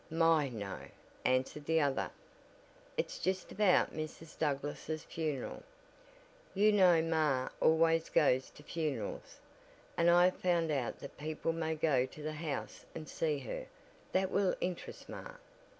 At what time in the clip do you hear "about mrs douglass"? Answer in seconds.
3.51-5.03